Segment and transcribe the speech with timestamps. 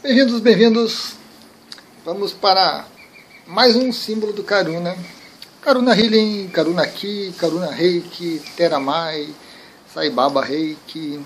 [0.00, 1.14] Bem-vindos, bem-vindos.
[2.04, 2.86] Vamos para
[3.44, 4.96] mais um símbolo do Karuna.
[5.60, 9.34] Karuna Healing, Karuna Ki, Karuna Reiki, Teramai,
[9.92, 11.20] Sai Baba Reiki.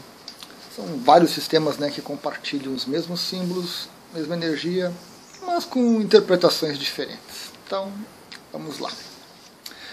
[0.75, 4.91] São vários sistemas né, que compartilham os mesmos símbolos, mesma energia,
[5.43, 7.53] mas com interpretações diferentes.
[7.67, 7.93] Então,
[8.51, 8.91] vamos lá.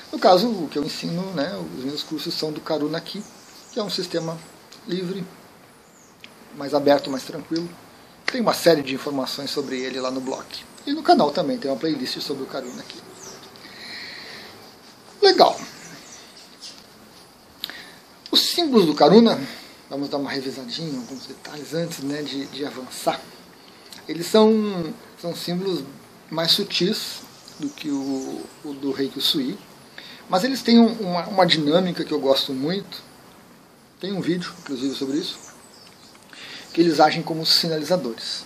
[0.09, 3.21] No caso, o que eu ensino, né, os meus cursos são do Karuna Ki,
[3.73, 4.37] que é um sistema
[4.87, 5.25] livre,
[6.55, 7.69] mais aberto, mais tranquilo.
[8.31, 10.45] Tem uma série de informações sobre ele lá no blog.
[10.85, 12.99] E no canal também tem uma playlist sobre o Karuna aqui.
[15.21, 15.59] Legal.
[18.31, 19.39] Os símbolos do Karuna,
[19.89, 23.19] vamos dar uma revisadinha, alguns detalhes antes né, de, de avançar.
[24.07, 25.83] Eles são, são símbolos
[26.29, 27.21] mais sutis
[27.59, 29.57] do que o, o do Reiki Sui,
[30.29, 33.01] mas eles têm uma, uma dinâmica que eu gosto muito.
[33.99, 35.48] Tem um vídeo, inclusive, sobre isso,
[36.73, 38.45] que eles agem como sinalizadores.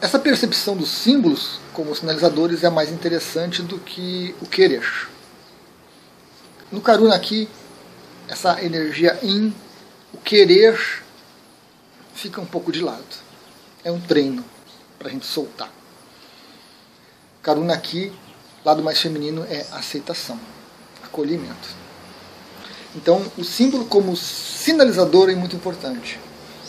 [0.00, 5.08] Essa percepção dos símbolos como sinalizadores é mais interessante do que o querer.
[6.72, 7.48] No Karuna aqui,
[8.26, 9.54] essa energia em
[10.12, 11.02] o querer
[12.14, 13.04] fica um pouco de lado.
[13.84, 14.44] É um treino
[14.98, 15.70] para a gente soltar.
[17.42, 18.12] Karuna aqui,
[18.64, 20.38] lado mais feminino, é aceitação,
[21.02, 21.79] acolhimento.
[22.94, 26.18] Então, o símbolo como sinalizador é muito importante.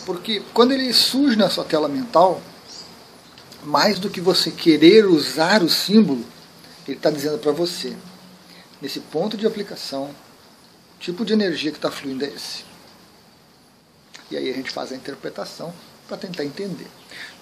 [0.05, 2.41] Porque quando ele surge na sua tela mental,
[3.63, 6.23] mais do que você querer usar o símbolo,
[6.87, 7.95] ele está dizendo para você,
[8.81, 10.09] nesse ponto de aplicação,
[10.99, 12.63] tipo de energia que está fluindo é esse.
[14.29, 15.73] E aí a gente faz a interpretação
[16.07, 16.87] para tentar entender.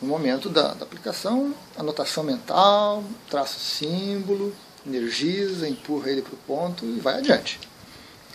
[0.01, 4.53] No momento da, da aplicação, anotação mental, traça o símbolo,
[4.85, 7.59] energiza, empurra ele para o ponto e vai adiante.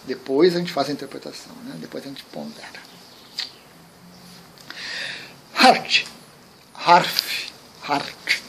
[0.06, 1.76] Depois a gente faz a interpretação, né?
[1.78, 2.84] depois a gente pondera.
[5.54, 6.04] Hart.
[6.74, 7.50] Harf.
[7.82, 8.40] Hart.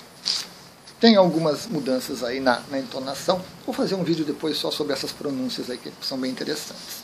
[0.99, 3.41] Tem algumas mudanças aí na, na, entonação.
[3.65, 7.03] Vou fazer um vídeo depois só sobre essas pronúncias aí que são bem interessantes.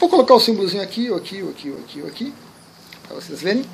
[0.00, 2.34] Vou colocar o símbolozinho aqui, ou aqui, ou aqui, ou aqui, ou aqui,
[3.06, 3.64] para vocês verem.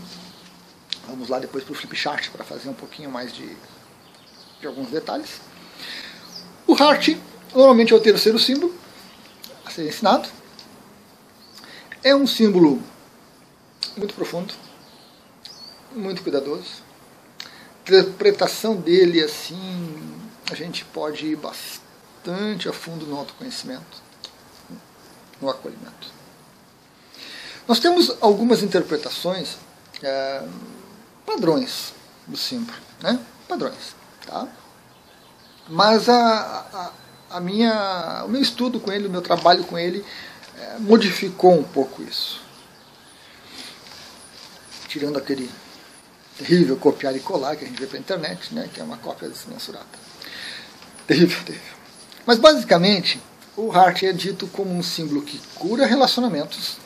[1.07, 3.57] Vamos lá depois para o flipchart para fazer um pouquinho mais de,
[4.61, 5.41] de alguns detalhes.
[6.67, 7.17] O Heart
[7.55, 8.75] normalmente é o terceiro símbolo
[9.69, 10.29] a ser ensinado.
[12.03, 12.83] É um símbolo
[13.97, 14.55] muito profundo,
[15.93, 16.83] muito cuidadoso.
[17.87, 20.21] A interpretação dele, assim,
[20.51, 24.03] a gente pode ir bastante a fundo no autoconhecimento,
[25.41, 26.13] no acolhimento.
[27.67, 29.57] Nós temos algumas interpretações,
[30.03, 30.43] é,
[31.27, 31.93] padrões
[32.27, 33.21] do símbolo, né?
[33.47, 33.95] Padrões,
[34.27, 34.49] tá?
[35.69, 36.93] Mas a, a
[37.31, 40.05] a minha, o meu estudo com ele, o meu trabalho com ele,
[40.57, 42.41] é, modificou um pouco isso.
[44.89, 45.51] Tirando aquele
[46.39, 49.29] terrível copiar e colar que a gente vê pela internet, né, que é uma cópia
[49.29, 49.87] desmensurada.
[51.07, 51.75] Terrível, terrível.
[52.25, 53.21] Mas basicamente,
[53.57, 56.77] o Heart é dito como um símbolo que cura relacionamentos,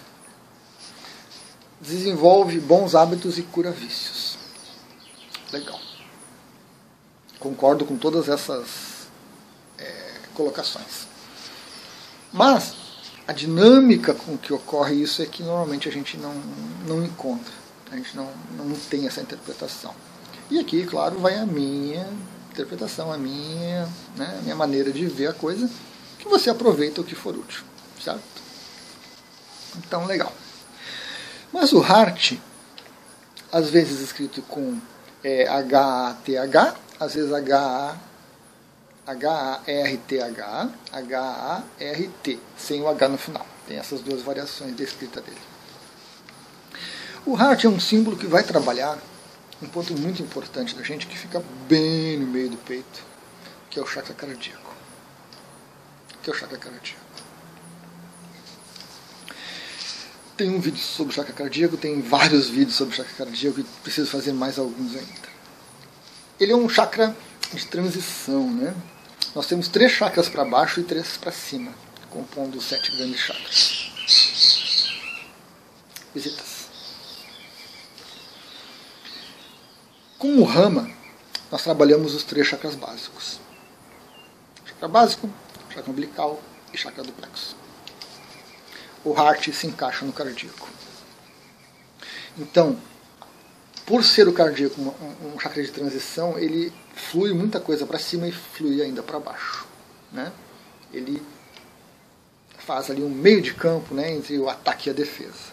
[1.80, 4.38] desenvolve bons hábitos e cura vícios.
[5.52, 5.80] Legal.
[7.38, 8.91] Concordo com todas essas
[10.32, 11.06] colocações.
[12.32, 12.74] Mas
[13.26, 16.34] a dinâmica com que ocorre isso é que normalmente a gente não,
[16.86, 17.52] não encontra,
[17.90, 19.94] a gente não, não tem essa interpretação.
[20.50, 22.06] E aqui, claro, vai a minha
[22.50, 25.70] interpretação, a minha, né, a minha maneira de ver a coisa,
[26.18, 27.62] que você aproveita o que for útil,
[28.02, 28.22] certo?
[29.78, 30.32] Então, legal.
[31.52, 32.34] Mas o Hart,
[33.50, 34.78] às vezes escrito com
[35.24, 37.96] é, H-A-T-H, às vezes H-A
[39.06, 43.46] H-A-R-T-H, H-A-R-T, sem o H no final.
[43.66, 45.40] Tem essas duas variações da escrita dele.
[47.26, 48.98] O heart é um símbolo que vai trabalhar
[49.60, 53.02] um ponto muito importante da gente que fica bem no meio do peito,
[53.70, 54.74] que é o chakra cardíaco.
[56.22, 57.00] Que é o chakra cardíaco.
[60.36, 63.64] Tem um vídeo sobre o chakra cardíaco, tem vários vídeos sobre o chakra cardíaco e
[63.82, 65.32] preciso fazer mais alguns ainda.
[66.38, 67.16] Ele é um chakra
[67.52, 68.74] de transição, né?
[69.34, 71.72] Nós temos três chakras para baixo e três para cima,
[72.10, 73.90] compondo os sete grandes chakras.
[76.14, 76.68] Visitas.
[80.18, 80.90] Com o Rama,
[81.50, 83.40] nós trabalhamos os três chakras básicos:
[84.66, 85.30] chakra básico,
[85.70, 86.42] chakra umbilical
[86.72, 87.56] e chakra do plexo.
[89.04, 90.68] O heart se encaixa no cardíaco.
[92.38, 92.78] Então,
[93.84, 98.32] por ser o cardíaco um chakra de transição, ele flui muita coisa para cima e
[98.32, 99.66] flui ainda para baixo.
[100.12, 100.32] Né?
[100.92, 101.22] Ele
[102.58, 105.52] faz ali um meio de campo né, entre o ataque e a defesa.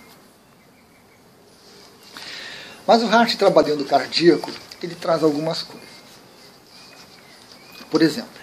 [2.85, 4.51] Mas o Hart trabalhando cardíaco,
[4.81, 5.89] ele traz algumas coisas.
[7.89, 8.39] Por exemplo,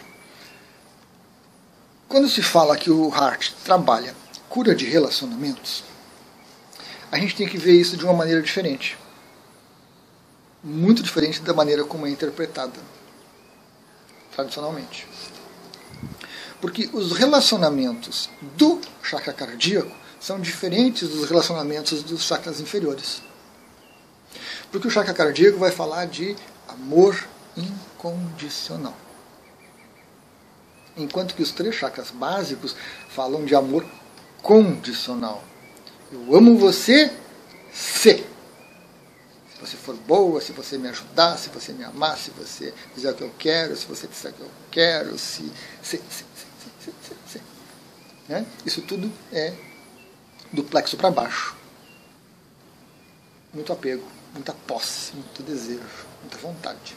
[2.08, 4.14] quando se fala que o Hart trabalha
[4.49, 5.84] cura de relacionamentos,
[7.10, 8.96] a gente tem que ver isso de uma maneira diferente.
[10.68, 12.72] Muito diferente da maneira como é interpretada
[14.34, 15.06] tradicionalmente.
[16.60, 23.22] Porque os relacionamentos do chakra cardíaco são diferentes dos relacionamentos dos chakras inferiores.
[24.72, 26.34] Porque o chakra cardíaco vai falar de
[26.66, 27.16] amor
[27.56, 28.96] incondicional.
[30.96, 32.74] Enquanto que os três chakras básicos
[33.08, 33.86] falam de amor
[34.42, 35.44] condicional.
[36.10, 37.12] Eu amo você
[37.72, 38.26] se.
[39.56, 43.10] Se você for boa, se você me ajudar, se você me amar, se você fizer
[43.10, 45.50] o que eu quero, se você disser o que eu quero, se.
[45.82, 46.24] se, se,
[47.26, 47.42] se.
[48.28, 48.44] Né?
[48.66, 49.54] Isso tudo é
[50.52, 51.56] do plexo para baixo.
[53.54, 56.94] Muito apego, muita posse, muito desejo, muita vontade.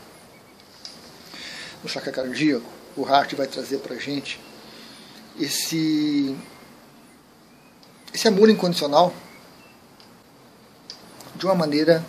[1.81, 4.37] No chakra cardíaco, o Hart vai trazer para gente
[5.39, 6.37] esse,
[8.13, 9.13] esse amor incondicional
[11.35, 12.05] de uma maneira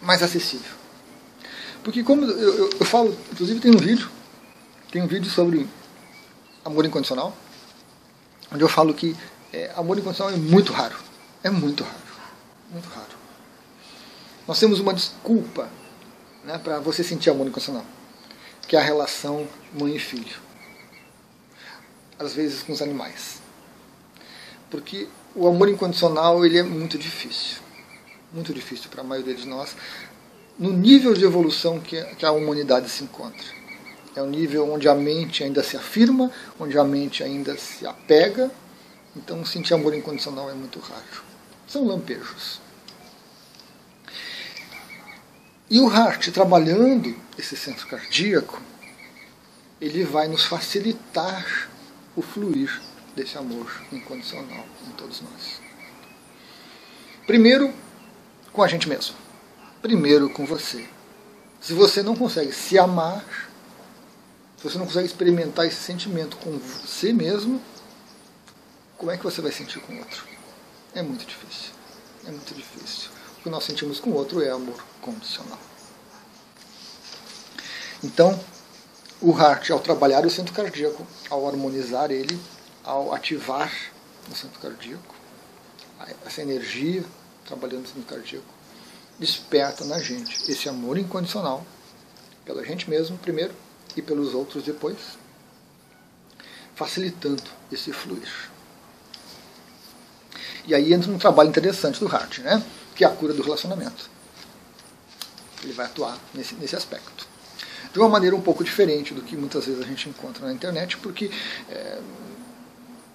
[0.00, 0.72] mais acessível.
[1.82, 4.10] Porque como eu, eu, eu, falo, inclusive tem um vídeo,
[4.90, 5.66] tem um vídeo sobre
[6.64, 7.34] amor incondicional,
[8.52, 9.16] onde eu falo que
[9.52, 10.96] é, amor incondicional é muito raro.
[11.42, 11.96] É muito raro.
[12.70, 13.20] Muito raro.
[14.46, 15.68] Nós temos uma desculpa
[16.44, 17.84] né, para você sentir amor incondicional
[18.70, 20.36] que é a relação mãe e filho.
[22.16, 23.40] Às vezes com os animais.
[24.70, 27.56] Porque o amor incondicional ele é muito difícil.
[28.32, 29.76] Muito difícil para a maioria de nós.
[30.58, 33.60] No nível de evolução que a humanidade se encontra.
[34.14, 38.50] É um nível onde a mente ainda se afirma, onde a mente ainda se apega.
[39.16, 41.24] Então sentir amor incondicional é muito raro.
[41.66, 42.60] São lampejos.
[45.68, 48.60] E o Hart, trabalhando esse centro cardíaco,
[49.80, 51.70] ele vai nos facilitar
[52.16, 52.82] o fluir
[53.14, 55.60] desse amor incondicional em todos nós.
[57.26, 57.72] Primeiro,
[58.60, 59.16] com a gente mesmo.
[59.80, 60.86] Primeiro, com você.
[61.62, 63.24] Se você não consegue se amar,
[64.58, 67.58] se você não consegue experimentar esse sentimento com você mesmo,
[68.98, 70.26] como é que você vai sentir com o outro?
[70.94, 71.70] É muito difícil.
[72.26, 73.08] É muito difícil.
[73.38, 75.58] O que nós sentimos com o outro é amor condicional.
[78.04, 78.38] Então,
[79.22, 82.38] o Hart, ao trabalhar o centro cardíaco, ao harmonizar ele,
[82.84, 83.72] ao ativar
[84.30, 85.14] o centro cardíaco,
[86.26, 87.02] essa energia
[87.50, 88.46] trabalhando no cardíaco,
[89.18, 91.66] desperta na gente esse amor incondicional
[92.44, 93.52] pela gente mesmo primeiro
[93.96, 94.96] e pelos outros depois,
[96.76, 97.42] facilitando
[97.72, 98.50] esse fluir.
[100.64, 102.64] E aí entra um trabalho interessante do Hart, né?
[102.94, 104.08] que é a cura do relacionamento.
[105.64, 107.26] Ele vai atuar nesse, nesse aspecto.
[107.92, 110.96] De uma maneira um pouco diferente do que muitas vezes a gente encontra na internet,
[110.98, 111.30] porque
[111.68, 112.00] é,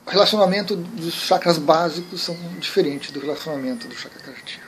[0.05, 4.65] o relacionamento dos chakras básicos são diferentes do relacionamento do chakra cardíaco.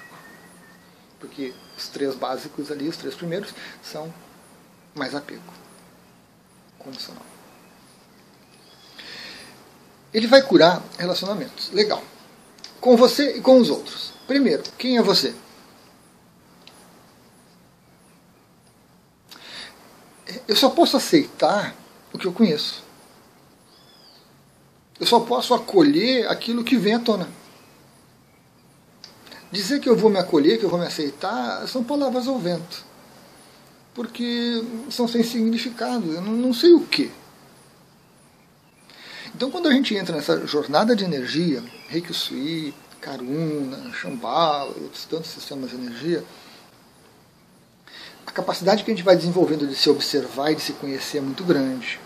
[1.19, 3.53] Porque os três básicos ali, os três primeiros,
[3.83, 4.13] são
[4.95, 5.53] mais apego
[6.79, 7.25] condicional.
[10.13, 11.71] Ele vai curar relacionamentos.
[11.71, 12.01] Legal
[12.79, 14.13] com você e com os outros.
[14.25, 15.33] Primeiro, quem é você?
[20.47, 21.75] Eu só posso aceitar
[22.13, 22.83] o que eu conheço.
[24.99, 27.27] Eu só posso acolher aquilo que vem à tona.
[29.51, 32.85] Dizer que eu vou me acolher, que eu vou me aceitar, são palavras ao vento.
[33.93, 36.11] Porque são sem significado.
[36.11, 37.11] Eu não, sei o que.
[39.33, 45.31] Então, quando a gente entra nessa jornada de energia, Reiki Sui, Karuna, Shambhala outros tantos
[45.31, 46.23] sistemas de energia,
[48.25, 51.21] a capacidade que a gente vai desenvolvendo de se observar e de se conhecer é
[51.21, 51.99] muito grande.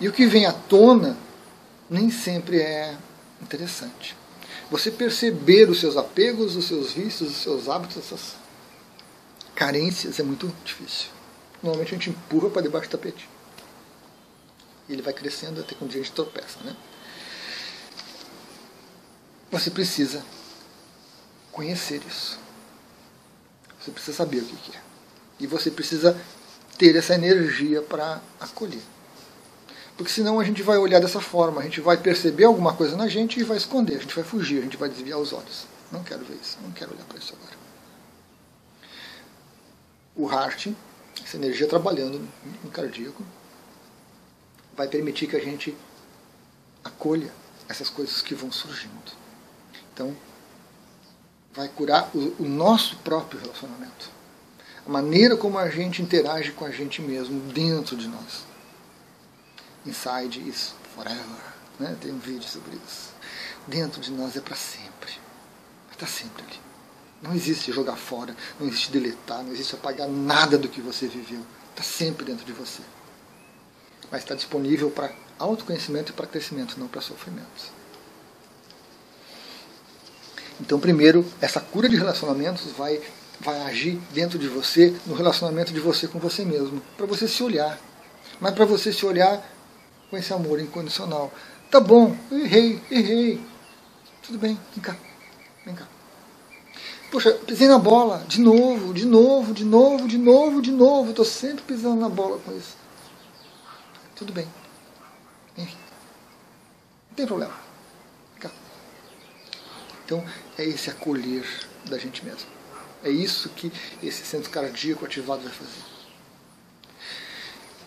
[0.00, 1.16] E o que vem à tona
[1.88, 2.96] nem sempre é
[3.40, 4.16] interessante.
[4.70, 8.34] Você perceber os seus apegos, os seus vícios, os seus hábitos, essas
[9.54, 11.08] carências é muito difícil.
[11.62, 13.28] Normalmente a gente empurra para debaixo do tapete.
[14.88, 16.58] E ele vai crescendo até dia a gente tropeça.
[16.64, 16.76] Né?
[19.50, 20.24] Você precisa
[21.52, 22.38] conhecer isso.
[23.80, 24.80] Você precisa saber o que é.
[25.38, 26.20] E você precisa
[26.76, 28.82] ter essa energia para acolher.
[29.96, 33.08] Porque senão a gente vai olhar dessa forma, a gente vai perceber alguma coisa na
[33.08, 35.66] gente e vai esconder, a gente vai fugir, a gente vai desviar os olhos.
[35.90, 37.56] Não quero ver isso, não quero olhar para isso agora.
[40.14, 40.68] O heart,
[41.24, 42.20] essa energia trabalhando
[42.62, 43.22] no cardíaco,
[44.76, 45.74] vai permitir que a gente
[46.84, 47.32] acolha
[47.68, 49.12] essas coisas que vão surgindo.
[49.92, 50.14] Então,
[51.54, 54.10] vai curar o, o nosso próprio relacionamento.
[54.86, 58.44] A maneira como a gente interage com a gente mesmo dentro de nós.
[59.86, 61.54] Inside is forever.
[61.78, 61.96] Né?
[62.00, 63.14] Tem um vídeo sobre isso.
[63.66, 65.12] Dentro de nós é para sempre.
[65.92, 66.60] Está sempre ali.
[67.22, 71.40] Não existe jogar fora, não existe deletar, não existe apagar nada do que você viveu.
[71.70, 72.82] Está sempre dentro de você.
[74.10, 77.76] Mas está disponível para autoconhecimento e para crescimento, não para sofrimento.
[80.60, 83.00] Então, primeiro, essa cura de relacionamentos vai,
[83.40, 87.42] vai agir dentro de você, no relacionamento de você com você mesmo, para você se
[87.42, 87.78] olhar.
[88.40, 89.44] Mas para você se olhar
[90.10, 91.32] com esse amor incondicional.
[91.70, 93.40] Tá bom, eu errei, errei.
[94.22, 94.96] Tudo bem, vem cá,
[95.64, 95.86] vem cá.
[97.10, 101.10] Poxa, pisei na bola, de novo, de novo, de novo, de novo, de novo.
[101.10, 102.76] Estou sempre pisando na bola com isso.
[104.16, 104.46] Tudo bem.
[105.52, 105.76] Aqui.
[107.08, 107.54] Não tem problema.
[108.32, 108.50] Vem cá.
[110.04, 110.24] Então,
[110.58, 111.46] é esse acolher
[111.84, 112.48] da gente mesmo.
[113.04, 113.72] É isso que
[114.02, 115.95] esse centro cardíaco ativado vai fazer.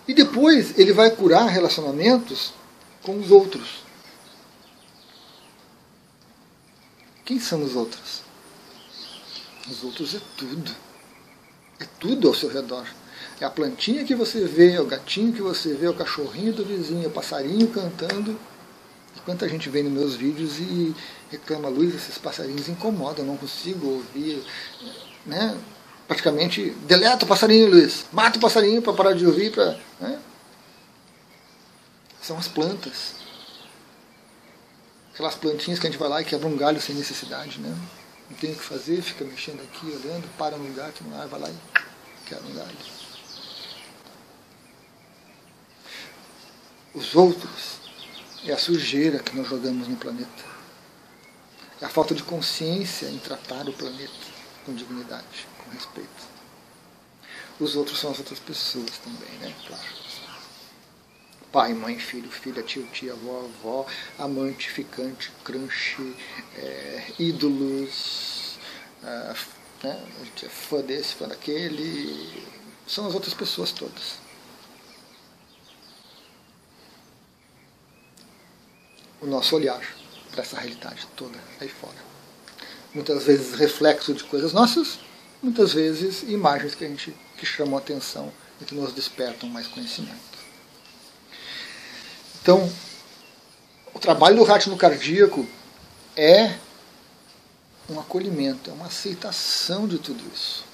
[0.10, 2.51] E depois ele vai curar relacionamentos
[3.04, 3.84] com os outros.
[7.24, 8.24] Quem são os outros?
[9.70, 10.75] Os outros é tudo.
[11.80, 12.88] É tudo ao seu redor.
[13.39, 16.54] É a plantinha que você vê, é o gatinho que você vê, é o cachorrinho
[16.54, 18.32] do vizinho, é o passarinho cantando.
[19.16, 20.96] E quanta gente vem nos meus vídeos e
[21.30, 24.44] reclama, Luiz, esses passarinhos incomodam, eu não consigo ouvir.
[25.24, 25.56] Né?
[26.10, 28.06] Praticamente, deleta o passarinho, Luiz.
[28.12, 29.54] Mata o passarinho para parar de ouvir.
[29.54, 30.20] Pra, né?
[32.22, 33.13] São as plantas.
[35.13, 37.60] Aquelas plantinhas que a gente vai lá e quebra um galho sem necessidade.
[37.60, 37.74] Né?
[38.30, 41.25] não tem o que fazer, fica mexendo aqui, olhando, para no lugar que não há,
[41.25, 41.56] vai lá e
[42.28, 42.78] quer um galho.
[46.94, 47.80] Os outros
[48.46, 50.50] é a sujeira que nós jogamos no planeta.
[51.82, 54.13] É a falta de consciência em tratar o planeta
[54.66, 56.40] com dignidade, respeito.
[57.60, 59.54] Os outros são as outras pessoas também, né?
[59.68, 60.00] Claro.
[61.52, 63.86] Pai, mãe, filho, filha, tio, tia, avó, avó,
[64.20, 66.16] amante, ficante, crunch,
[66.56, 68.60] é, ídolos,
[69.04, 69.36] é,
[69.84, 70.08] né?
[70.22, 72.48] a gente é fã desse, fã daquele,
[72.86, 74.20] são as outras pessoas todas.
[79.20, 79.82] O nosso olhar
[80.32, 81.98] para essa realidade toda aí fora.
[82.94, 85.00] Muitas vezes reflexo de coisas nossas,
[85.41, 88.31] muitas vezes imagens que a gente que chamam a atenção
[88.62, 90.19] e que nos despertam mais conhecimento.
[92.41, 92.69] Então,
[93.93, 95.48] o trabalho do rato no cardíaco
[96.15, 96.55] é
[97.89, 100.65] um acolhimento, é uma aceitação de tudo isso.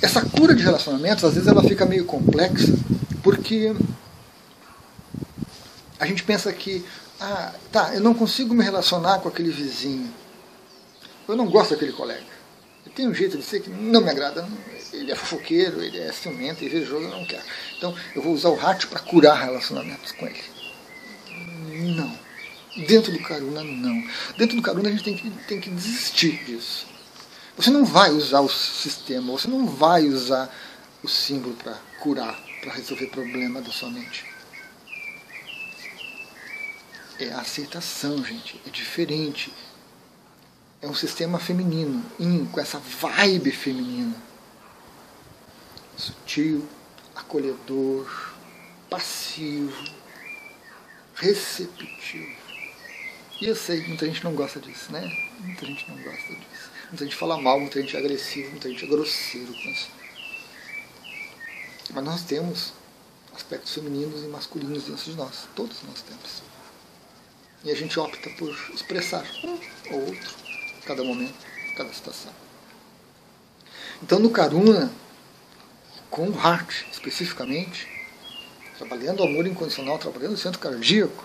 [0.00, 2.72] Essa cura de relacionamentos, às vezes, ela fica meio complexa,
[3.22, 3.74] porque
[5.98, 6.84] a gente pensa que,
[7.20, 10.12] ah, tá, eu não consigo me relacionar com aquele vizinho,
[11.28, 12.26] eu não gosto daquele colega,
[12.90, 14.46] tem um jeito de ser que não me agrada,
[14.92, 17.42] ele é fofoqueiro, ele é ciumento, invejoso, eu não quero.
[17.78, 20.42] Então eu vou usar o rato para curar relacionamentos com ele.
[21.96, 22.18] Não.
[22.86, 24.02] Dentro do Karuna, não.
[24.36, 26.86] Dentro do Karuna a gente tem que, tem que desistir disso.
[27.56, 30.52] Você não vai usar o sistema, você não vai usar
[31.02, 34.24] o símbolo para curar, para resolver problema da sua mente.
[37.18, 38.60] É a aceitação, gente.
[38.66, 39.52] É diferente.
[40.82, 42.04] É um sistema feminino,
[42.50, 44.14] com essa vibe feminina
[45.96, 46.68] sutil,
[47.14, 48.34] acolhedor,
[48.90, 49.84] passivo,
[51.14, 52.42] receptivo.
[53.40, 55.00] E eu sei que muita gente não gosta disso, né?
[55.40, 56.70] Muita gente não gosta disso.
[56.88, 59.90] Muita gente fala mal, muita gente é agressiva, muita gente é grosseiro com isso.
[61.90, 62.72] Mas nós temos
[63.34, 65.48] aspectos femininos e masculinos dentro de nós.
[65.54, 66.42] Todos nós temos.
[67.64, 69.58] E a gente opta por expressar um
[69.94, 70.51] ou outro,
[70.86, 71.34] cada momento,
[71.76, 72.32] cada situação.
[74.02, 74.92] Então no Karuna,
[76.10, 77.88] com o heart especificamente,
[78.76, 81.24] trabalhando o amor incondicional, trabalhando o centro cardíaco,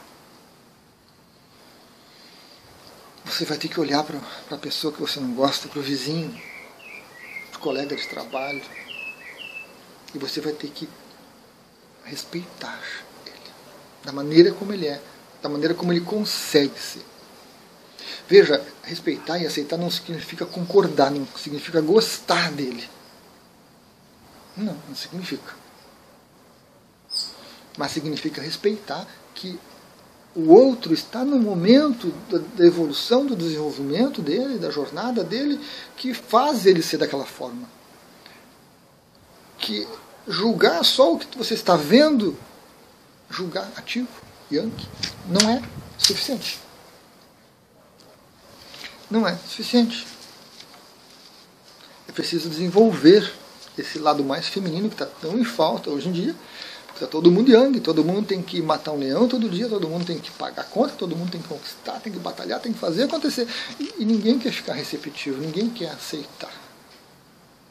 [3.25, 4.19] você vai ter que olhar para
[4.51, 6.39] a pessoa que você não gosta, para o vizinho,
[7.51, 8.61] para o colega de trabalho,
[10.13, 10.87] e você vai ter que
[12.05, 12.79] respeitar
[13.25, 13.35] ele,
[14.03, 15.01] da maneira como ele é,
[15.41, 17.03] da maneira como ele consegue ser.
[18.27, 22.87] Veja, respeitar e aceitar não significa concordar, não significa gostar dele.
[24.55, 25.55] Não, não significa.
[27.77, 29.57] Mas significa respeitar que
[30.35, 32.13] o outro está no momento
[32.55, 35.59] da evolução, do desenvolvimento dele, da jornada dele,
[35.95, 37.67] que faz ele ser daquela forma.
[39.57, 39.87] Que
[40.27, 42.37] julgar só o que você está vendo,
[43.29, 44.09] julgar ativo,
[44.51, 44.87] Yankee,
[45.27, 45.61] não é
[45.97, 46.66] suficiente.
[49.09, 50.05] Não é suficiente.
[52.07, 53.31] É preciso desenvolver
[53.77, 56.35] esse lado mais feminino que está tão em falta hoje em dia.
[56.93, 60.03] Está todo mundo yang, todo mundo tem que matar um leão todo dia, todo mundo
[60.03, 63.03] tem que pagar conta, todo mundo tem que conquistar, tem que batalhar, tem que fazer
[63.03, 63.47] acontecer.
[63.79, 66.51] E, e ninguém quer ficar receptivo, ninguém quer aceitar.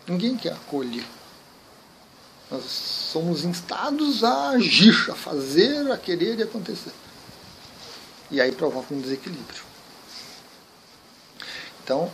[0.07, 1.05] Ninguém quer acolher.
[2.49, 6.93] Nós somos instados a agir, a fazer, a querer e acontecer.
[8.31, 9.66] E aí provoca um desequilíbrio.
[11.87, 12.11] Então,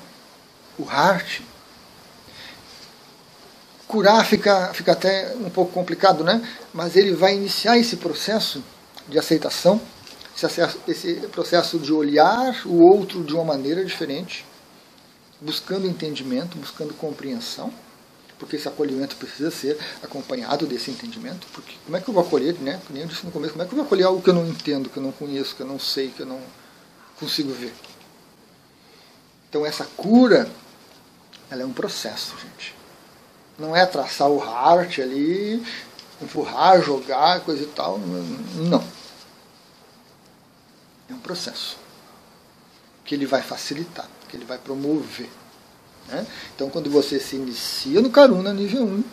[0.78, 1.40] o Hart
[3.88, 6.46] curar fica, fica até um pouco complicado, né?
[6.74, 8.62] Mas ele vai iniciar esse processo
[9.08, 9.80] de aceitação,
[10.86, 14.44] esse processo de olhar o outro de uma maneira diferente,
[15.40, 17.72] buscando entendimento, buscando compreensão,
[18.38, 22.54] porque esse acolhimento precisa ser acompanhado desse entendimento, porque como é que eu vou acolher,
[22.60, 22.78] né?
[22.86, 24.46] Como eu disse no começo, como é que eu vou acolher algo que eu não
[24.46, 26.40] entendo, que eu não conheço, que eu não sei, que eu não
[27.18, 27.72] consigo ver?
[29.52, 30.50] Então essa cura,
[31.50, 32.74] ela é um processo, gente.
[33.58, 35.62] Não é traçar o heart ali,
[36.22, 37.98] empurrar, jogar, coisa e tal.
[37.98, 38.82] Não.
[41.10, 41.76] É um processo
[43.04, 45.28] que ele vai facilitar, que ele vai promover.
[46.08, 46.26] Né?
[46.56, 49.04] Então, quando você se inicia no Karuna nível 1,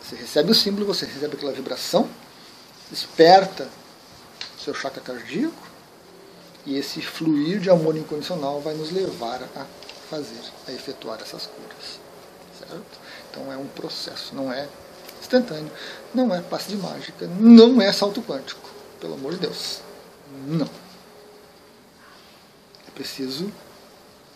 [0.00, 2.08] você recebe o símbolo, você recebe aquela vibração,
[2.88, 3.68] desperta
[4.62, 5.71] seu chakra cardíaco,
[6.64, 9.66] e esse fluir de amor incondicional vai nos levar a
[10.08, 11.98] fazer, a efetuar essas curas.
[12.58, 13.00] Certo?
[13.30, 14.68] Então é um processo, não é
[15.20, 15.70] instantâneo,
[16.14, 18.68] não é passe de mágica, não é salto quântico,
[19.00, 19.80] pelo amor de Deus.
[20.46, 20.68] Não.
[22.86, 23.52] É preciso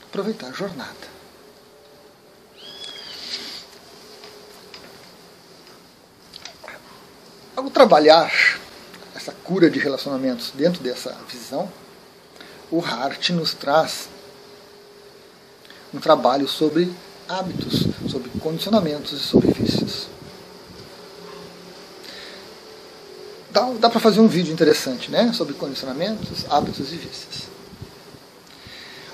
[0.03, 1.17] aproveitar a jornada.
[7.55, 8.33] Ao trabalhar
[9.15, 11.71] essa cura de relacionamentos dentro dessa visão,
[12.71, 14.09] o Hart nos traz
[15.95, 16.93] um trabalho sobre
[17.29, 20.09] hábitos, sobre condicionamentos e sobre vícios.
[23.51, 27.45] Dá, dá para fazer um vídeo interessante né, sobre condicionamentos, hábitos e vícios.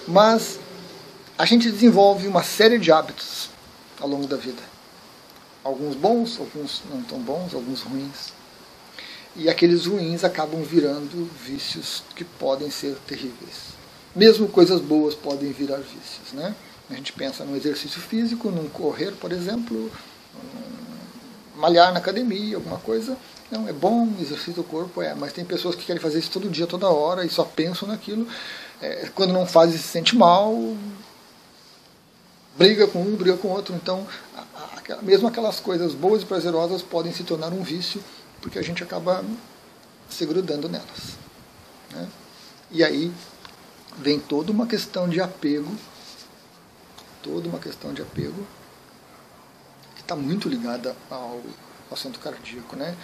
[0.08, 0.58] Mas
[1.38, 3.48] a gente desenvolve uma série de hábitos
[4.00, 4.62] ao longo da vida.
[5.62, 8.32] Alguns bons, alguns não tão bons, alguns ruins.
[9.34, 13.72] E aqueles ruins acabam virando vícios que podem ser terríveis.
[14.14, 16.32] Mesmo coisas boas podem virar vícios.
[16.34, 16.54] Né?
[16.90, 19.90] A gente pensa no exercício físico, num correr, por exemplo,
[21.56, 23.16] malhar na academia, alguma coisa.
[23.50, 26.48] Não, é bom, exercício do corpo, é, mas tem pessoas que querem fazer isso todo
[26.48, 28.26] dia, toda hora, e só pensam naquilo.
[28.80, 30.76] É, quando não faz, se sente mal,
[32.56, 33.74] briga com um, briga com outro.
[33.74, 38.02] Então, a, a, mesmo aquelas coisas boas e prazerosas podem se tornar um vício
[38.42, 39.24] porque a gente acaba
[40.10, 41.16] se grudando nelas.
[41.92, 42.08] Né?
[42.70, 43.12] E aí
[43.96, 45.70] vem toda uma questão de apego,
[47.22, 48.44] toda uma questão de apego
[49.94, 51.40] que está muito ligada ao,
[51.90, 52.74] assunto cardíaco.
[52.74, 52.96] Né?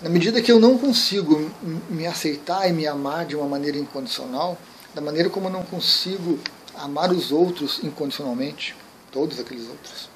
[0.00, 1.50] Na medida que eu não consigo
[1.90, 4.56] me aceitar e me amar de uma maneira incondicional,
[4.94, 6.38] da maneira como eu não consigo
[6.76, 8.76] amar os outros incondicionalmente,
[9.10, 10.08] todos aqueles outros,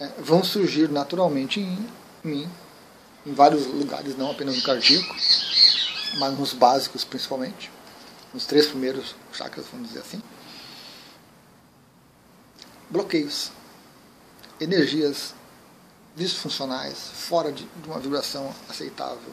[0.00, 1.86] é, vão surgir naturalmente em
[2.24, 2.50] mim
[3.28, 5.14] em vários lugares, não apenas no cardíaco,
[6.18, 7.70] mas nos básicos principalmente,
[8.32, 10.22] nos três primeiros chakras, vamos dizer assim.
[12.88, 13.52] Bloqueios,
[14.58, 15.34] energias
[16.16, 19.32] disfuncionais, fora de, de uma vibração aceitável,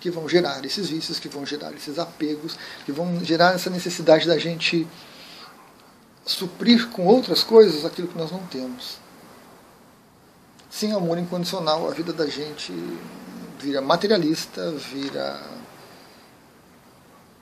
[0.00, 4.26] que vão gerar esses vícios, que vão gerar esses apegos, que vão gerar essa necessidade
[4.26, 4.86] da gente
[6.24, 8.98] suprir com outras coisas aquilo que nós não temos.
[10.70, 12.72] Sem amor incondicional, a vida da gente
[13.62, 15.40] vira materialista, vira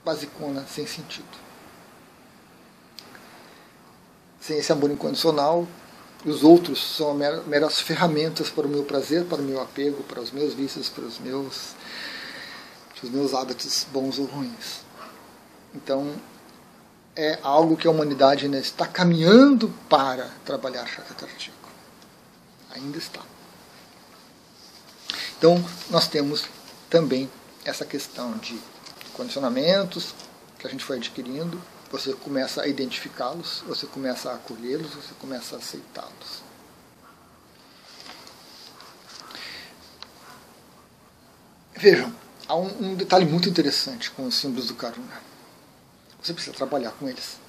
[0.05, 1.27] basicona, sem sentido.
[4.39, 5.67] Sem esse amor incondicional,
[6.23, 7.15] os outros são
[7.47, 11.03] meras ferramentas para o meu prazer, para o meu apego, para os meus vícios, para
[11.03, 11.75] os meus,
[12.95, 14.81] para os meus hábitos bons ou ruins.
[15.73, 16.13] Então,
[17.15, 21.69] é algo que a humanidade está caminhando para trabalhar chakra cardíaco.
[22.75, 23.21] Ainda está.
[25.41, 25.55] Então,
[25.89, 26.45] nós temos
[26.87, 27.27] também
[27.65, 28.61] essa questão de
[29.11, 30.13] condicionamentos
[30.59, 31.59] que a gente foi adquirindo,
[31.91, 36.43] você começa a identificá-los, você começa a acolhê-los, você começa a aceitá-los.
[41.75, 42.15] Vejam,
[42.47, 45.23] há um, um, detalhe muito interessante com os símbolos do Karuna.
[46.21, 47.39] Você precisa trabalhar com eles.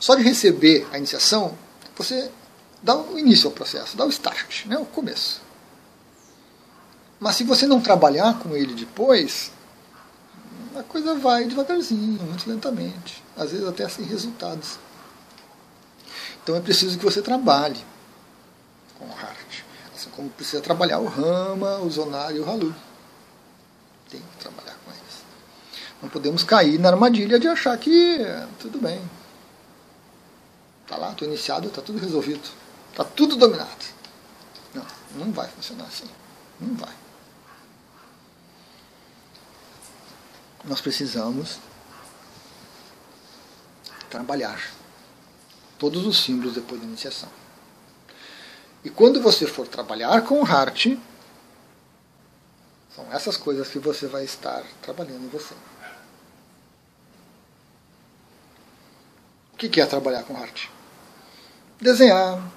[0.00, 1.58] Só de receber a iniciação,
[1.94, 2.30] você
[2.82, 5.43] dá o início ao processo, dá o start, né, o começo.
[7.20, 9.52] Mas se você não trabalhar com ele depois,
[10.76, 14.78] a coisa vai devagarzinho, muito lentamente, às vezes até sem resultados.
[16.42, 17.80] Então é preciso que você trabalhe
[18.98, 19.64] com o Heart.
[19.94, 22.74] Assim como precisa trabalhar o Rama, o Zonar e o Halu.
[24.10, 25.24] Tem que trabalhar com eles.
[26.02, 28.18] Não podemos cair na armadilha de achar que
[28.58, 29.00] tudo bem.
[30.86, 32.46] Tá lá, estou iniciado, está tudo resolvido.
[32.90, 33.84] Está tudo dominado.
[34.74, 36.08] Não, não vai funcionar assim.
[36.60, 37.03] Não vai.
[40.64, 41.58] Nós precisamos
[44.08, 44.60] trabalhar
[45.78, 47.28] todos os símbolos depois da iniciação.
[48.84, 50.98] E quando você for trabalhar com o Heart,
[52.94, 55.54] são essas coisas que você vai estar trabalhando em você.
[59.52, 60.68] O que é trabalhar com Heart?
[61.80, 62.52] Desenhar,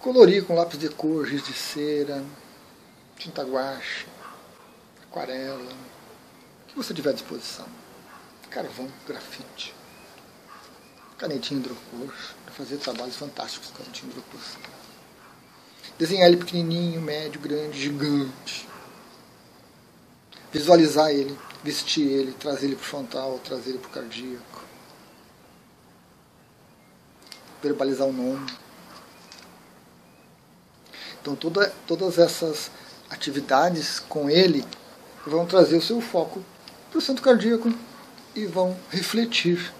[0.00, 2.24] colorir com lápis de cor, giz de cera,
[3.16, 4.06] tinta guache,
[5.02, 5.72] aquarela,
[6.74, 7.66] que você tiver à disposição.
[8.50, 9.74] Carvão, grafite,
[11.16, 12.12] canetinha hidrocor,
[12.44, 14.40] para fazer trabalhos fantásticos com canetinha hidrocor.
[15.96, 18.68] Desenhar ele pequenininho, médio, grande, gigante.
[20.52, 24.64] Visualizar ele, vestir ele, trazer ele para o frontal, trazer ele para o cardíaco.
[27.62, 28.52] Verbalizar o nome.
[31.20, 32.70] Então toda, todas essas
[33.08, 34.64] atividades com ele
[35.24, 36.44] vão trazer o seu foco
[36.94, 37.74] para o centro cardíaco
[38.36, 39.74] e vão refletir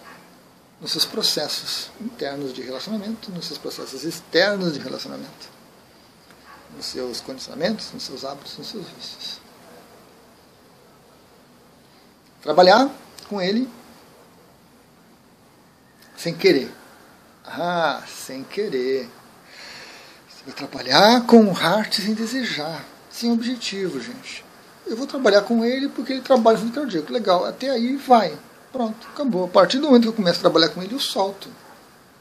[0.81, 5.55] nos seus processos internos de relacionamento, nos seus processos externos de relacionamento
[6.77, 9.41] nos seus condicionamentos, nos seus hábitos, nos seus vícios.
[12.43, 12.91] Trabalhar
[13.29, 13.69] com ele
[16.17, 16.71] sem querer.
[17.45, 19.09] Ah, sem querer.
[20.29, 24.44] Você vai trabalhar com o heart sem desejar, sem objetivo, gente.
[24.87, 27.13] Eu vou trabalhar com ele porque ele trabalha no cardíaco.
[27.13, 28.37] Legal, até aí vai.
[28.71, 29.45] Pronto, acabou.
[29.45, 31.49] A partir do momento que eu começo a trabalhar com ele, eu solto.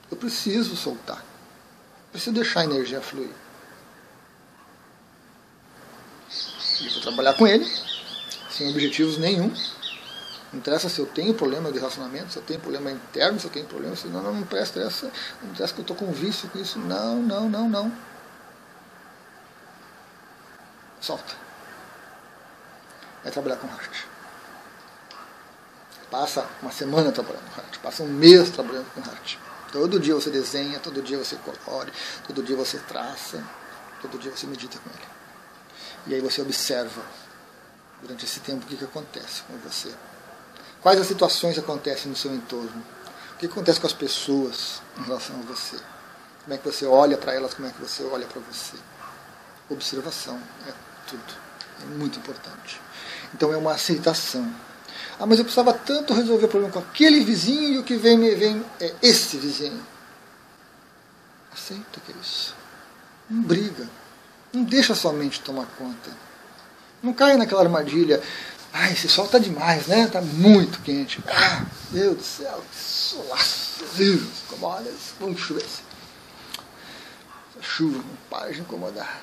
[0.10, 1.18] Eu preciso soltar.
[1.18, 3.32] Eu preciso deixar a energia fluir.
[6.82, 7.68] E vou trabalhar com ele,
[8.50, 9.52] sem objetivos nenhum.
[10.52, 13.52] Não interessa se eu tenho problema de relacionamento, se eu tenho problema interno, se eu
[13.52, 16.48] tenho problema, se não, não, não presta essa, não interessa que eu estou com vício
[16.50, 16.78] com isso.
[16.78, 17.92] Não, não, não, não.
[21.02, 21.43] Solta.
[23.24, 24.06] Vai trabalhar com heart.
[26.12, 29.38] Passa uma semana trabalhando com heart, passa um mês trabalhando com heart.
[29.72, 31.92] Todo dia você desenha, todo dia você colore,
[32.28, 33.44] todo dia você traça,
[34.02, 35.08] todo dia você medita com ele.
[36.06, 37.02] E aí você observa
[38.02, 39.92] durante esse tempo o que, que acontece com você.
[40.82, 42.84] Quais as situações acontecem no seu entorno.
[43.34, 45.78] O que acontece com as pessoas em relação a você.
[46.44, 48.76] Como é que você olha para elas, como é que você olha para você.
[49.70, 50.74] Observação é
[51.08, 51.34] tudo.
[51.82, 52.82] É muito importante.
[53.34, 54.48] Então é uma aceitação.
[55.20, 58.18] Ah, mas eu precisava tanto resolver o problema com aquele vizinho e o que vem
[58.18, 59.86] me vem é esse vizinho.
[61.54, 62.56] Aceita que é isso.
[63.30, 63.88] Não briga.
[64.52, 66.12] Não deixa sua mente tomar conta.
[67.02, 68.22] Não caia naquela armadilha.
[68.72, 70.06] Ai, esse sol está demais, né?
[70.06, 71.24] Está muito quente.
[71.28, 73.64] Ah, meu Deus do céu, que solaço.
[74.62, 75.64] Olha, vamos chover.
[75.64, 75.82] Essa
[77.62, 79.22] chuva não para de incomodar.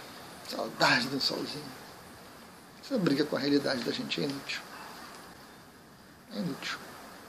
[0.48, 1.79] Saudade do solzinho.
[2.90, 4.60] Essa briga com a realidade da gente é inútil.
[6.34, 6.76] É inútil.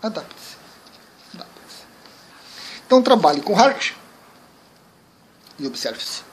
[0.01, 0.55] Adapte-se.
[1.35, 1.83] Adapte-se.
[2.83, 3.93] Então trabalhe com heart
[5.59, 6.23] e observe-se.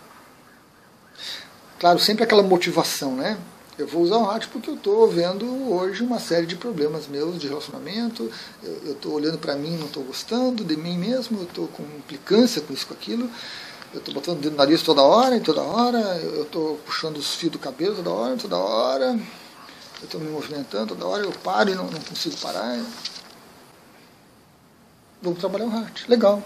[1.79, 3.39] Claro, sempre aquela motivação, né?
[3.77, 7.39] Eu vou usar o rádio porque eu estou vendo hoje uma série de problemas meus
[7.39, 8.33] de relacionamento.
[8.63, 11.41] Eu estou olhando para mim, não estou gostando de mim mesmo.
[11.41, 13.31] Eu estou com implicância com isso, com aquilo.
[13.93, 15.99] Eu estou botando o dedo no nariz toda hora, toda hora.
[16.19, 19.07] Eu estou puxando os fios do cabelo toda hora, toda hora.
[20.01, 21.23] Eu estou me movimentando toda hora.
[21.23, 22.79] Eu paro e não, não consigo parar.
[25.23, 26.05] Vamos trabalhar o rádio.
[26.07, 26.43] Legal.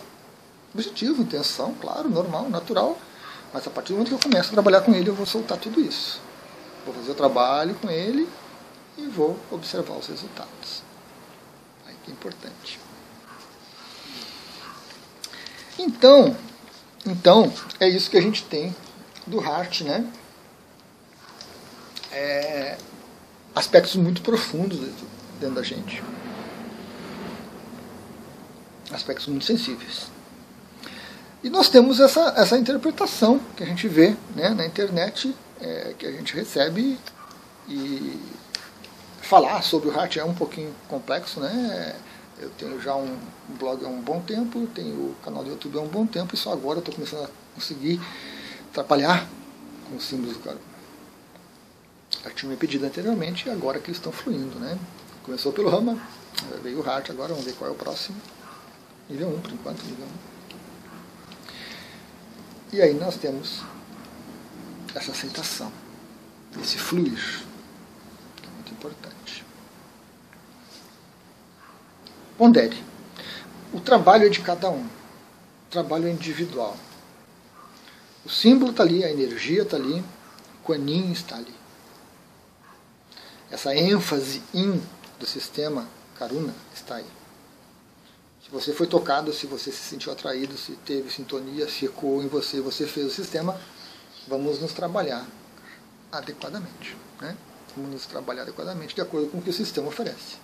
[0.72, 2.96] Objetivo, intenção, claro, normal, natural.
[3.52, 5.59] Mas a partir do momento que eu começo a trabalhar com ele, eu vou soltar
[5.59, 6.20] tudo isso.
[6.87, 8.28] Vou fazer o trabalho com ele
[8.96, 10.83] e vou observar os resultados.
[11.87, 12.81] Aí que é importante.
[15.78, 16.37] Então,
[17.06, 18.74] então é isso que a gente tem
[19.26, 20.06] do Hart, né?
[22.10, 22.76] É,
[23.54, 24.78] aspectos muito profundos
[25.40, 26.02] dentro da gente.
[28.90, 30.10] Aspectos muito sensíveis.
[31.42, 36.06] E nós temos essa, essa interpretação que a gente vê né, na internet, é, que
[36.06, 36.98] a gente recebe
[37.68, 38.20] e
[39.20, 41.96] falar sobre o Heart é um pouquinho complexo, né?
[42.42, 43.16] Eu tenho já um
[43.61, 46.37] blog há um bom tempo, tenho o canal do YouTube há um bom tempo e
[46.37, 48.00] só agora estou começando a conseguir
[48.72, 49.28] trabalhar
[49.88, 50.59] com os símbolos do cara.
[52.24, 54.76] Já tinha me pedido anteriormente e agora que eles estão fluindo, né?
[55.22, 55.96] Começou pelo Rama,
[56.64, 58.20] veio o Heart, agora vamos ver qual é o próximo.
[59.09, 60.07] Nível 1, por enquanto, nível
[62.72, 62.76] 1.
[62.76, 63.61] E aí nós temos
[64.96, 65.70] essa aceitação,
[66.61, 67.44] esse fluir,
[68.35, 69.44] que é muito importante.
[72.36, 72.82] Pondere.
[73.72, 74.84] O trabalho é de cada um.
[74.84, 76.76] O trabalho é individual.
[78.24, 81.54] O símbolo está ali, a energia está ali, o Quanin está ali.
[83.50, 84.80] Essa ênfase em
[85.18, 85.86] do sistema
[86.18, 87.06] Karuna está aí.
[88.44, 92.28] Se você foi tocado, se você se sentiu atraído, se teve sintonia, se ecoou em
[92.28, 93.60] você, você fez o sistema,
[94.26, 95.26] vamos nos trabalhar
[96.10, 96.96] adequadamente.
[97.20, 97.36] Né?
[97.76, 100.36] Vamos nos trabalhar adequadamente de acordo com o que o sistema oferece.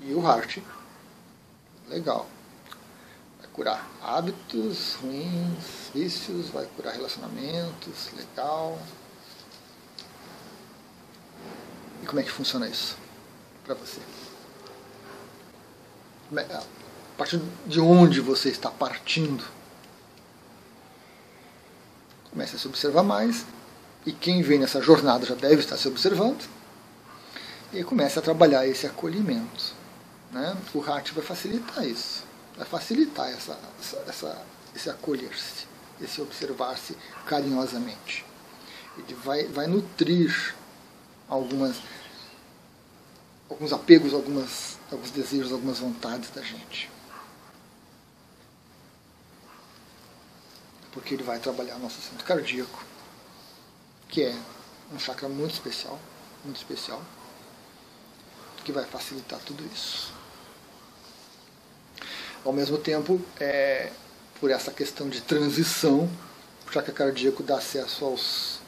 [0.00, 0.58] E o Heart,
[1.88, 2.26] legal.
[3.40, 8.78] Vai curar hábitos ruins, vícios, vai curar relacionamentos, legal.
[12.02, 12.96] E como é que funciona isso
[13.64, 14.00] para você?
[16.36, 16.62] É, a
[17.16, 19.44] partir de onde você está partindo?
[22.30, 23.44] Comece a se observar mais,
[24.06, 26.48] e quem vem nessa jornada já deve estar se observando,
[27.72, 29.74] e comece a trabalhar esse acolhimento.
[30.30, 30.56] Né?
[30.74, 32.24] O RAT vai facilitar isso,
[32.56, 35.66] vai facilitar essa, essa, essa esse acolher-se,
[36.00, 38.24] esse observar-se carinhosamente.
[38.96, 40.54] Ele vai, vai nutrir
[41.28, 41.76] algumas,
[43.48, 46.90] alguns apegos, algumas, alguns desejos, algumas vontades da gente.
[50.92, 52.84] Porque ele vai trabalhar nosso centro cardíaco,
[54.08, 54.36] que é
[54.92, 55.98] um chakra muito especial,
[56.44, 57.02] muito especial,
[58.68, 60.12] que vai facilitar tudo isso.
[62.44, 63.90] Ao mesmo tempo, é,
[64.38, 66.06] por essa questão de transição,
[66.66, 68.58] o chakra cardíaco dá acesso aos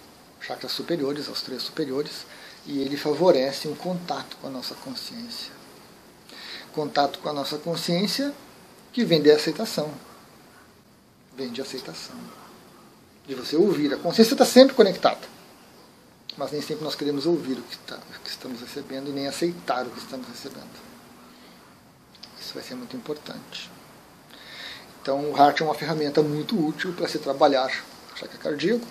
[0.40, 2.24] chakras superiores, aos três superiores,
[2.64, 5.52] e ele favorece um contato com a nossa consciência.
[6.72, 8.32] Contato com a nossa consciência
[8.94, 9.92] que vem de aceitação.
[11.36, 12.16] Vem de aceitação.
[13.26, 13.92] De você ouvir.
[13.92, 15.39] A consciência está sempre conectada.
[16.36, 19.26] Mas nem sempre nós queremos ouvir o que, está, o que estamos recebendo e nem
[19.26, 20.90] aceitar o que estamos recebendo.
[22.40, 23.70] Isso vai ser muito importante.
[25.02, 27.70] Então, o Heart é uma ferramenta muito útil para se trabalhar
[28.14, 28.86] chakra cardíaco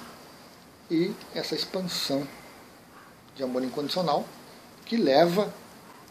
[0.89, 2.27] e essa expansão
[3.35, 4.25] de amor incondicional
[4.85, 5.53] que leva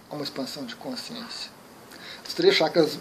[0.08, 1.50] a uma expansão de consciência.
[2.26, 3.00] Os três chakras, os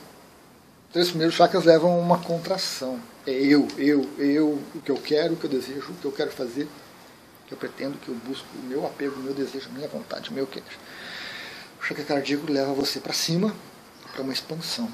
[0.91, 2.99] três primeiros chakras levam a uma contração.
[3.25, 6.11] É eu, eu, eu, o que eu quero, o que eu desejo, o que eu
[6.11, 6.86] quero fazer, o
[7.47, 10.29] que eu pretendo, que eu busco, o meu apego, o meu desejo, a minha vontade,
[10.29, 10.65] o meu querer.
[11.79, 13.55] O chakra cardíaco leva você para cima,
[14.11, 14.91] para uma expansão.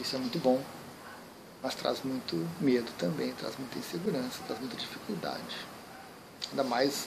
[0.00, 0.62] Isso é muito bom,
[1.62, 5.66] mas traz muito medo também, traz muita insegurança, traz muita dificuldade.
[6.50, 7.06] Ainda mais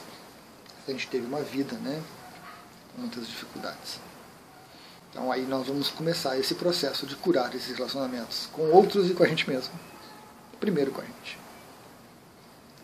[0.84, 2.00] se a gente teve uma vida, né?
[2.94, 3.98] Com muitas dificuldades.
[5.10, 9.24] Então aí nós vamos começar esse processo de curar esses relacionamentos com outros e com
[9.24, 9.74] a gente mesmo.
[10.60, 11.45] Primeiro com a gente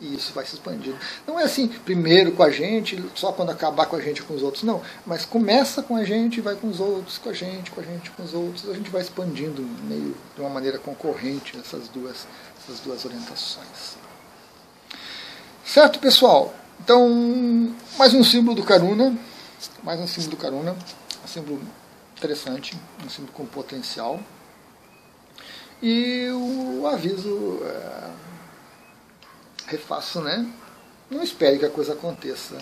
[0.03, 0.99] e isso vai se expandindo.
[1.27, 4.43] Não é assim, primeiro com a gente, só quando acabar com a gente com os
[4.43, 4.83] outros, não.
[5.07, 8.11] Mas começa com a gente, vai com os outros, com a gente, com a gente,
[8.11, 12.27] com os outros, a gente vai expandindo meio de uma maneira concorrente essas duas,
[12.59, 13.97] essas duas orientações.
[15.65, 16.53] Certo, pessoal?
[16.81, 19.17] Então, mais um símbolo do Karuna,
[19.85, 20.77] mais um símbolo do Karuna,
[21.25, 21.61] um símbolo
[22.17, 24.19] interessante, um símbolo com potencial.
[25.81, 27.61] E o aviso.
[27.65, 28.22] É
[29.73, 30.51] refaço, né?
[31.11, 32.59] Não espere que a coisa aconteça.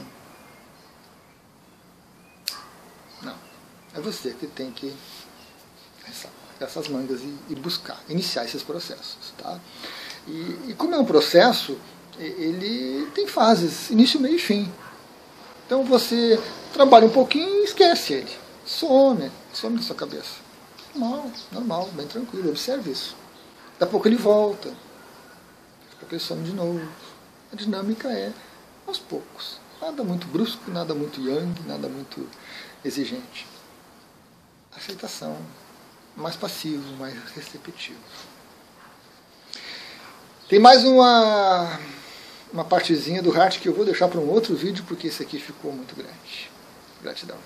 [3.22, 3.36] Não.
[3.94, 4.94] É você que tem que
[6.60, 9.32] essas mangas e, e buscar, iniciar esses processos.
[9.38, 9.58] Tá?
[10.26, 11.78] E, e, como é um processo,
[12.18, 14.70] ele tem fases, início, meio e fim.
[15.66, 16.38] Então você
[16.72, 18.32] trabalha um pouquinho e esquece ele.
[18.66, 20.50] Some, some na sua cabeça.
[20.94, 23.16] Normal, normal, bem tranquilo, observe isso.
[23.78, 24.72] Daqui a pouco ele volta,
[26.10, 26.86] pressão de novo.
[27.52, 28.32] A dinâmica é
[28.84, 29.60] aos poucos.
[29.80, 32.28] Nada muito brusco, nada muito yang, nada muito
[32.84, 33.46] exigente.
[34.76, 35.38] Aceitação,
[36.16, 37.98] mais passivo, mais receptivo.
[40.48, 41.78] Tem mais uma,
[42.52, 45.38] uma partezinha do Heart que eu vou deixar para um outro vídeo, porque esse aqui
[45.38, 46.50] ficou muito grande.
[47.00, 47.38] Gratidão.